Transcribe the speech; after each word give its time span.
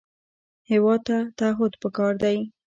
هېواد 0.69 0.99
ته 1.07 1.17
تعهد 1.37 1.73
پکار 1.81 2.13
دی 2.23 2.37